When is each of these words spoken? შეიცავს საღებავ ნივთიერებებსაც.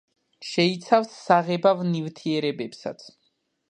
შეიცავს 0.51 1.13
საღებავ 1.27 1.87
ნივთიერებებსაც. 1.93 3.11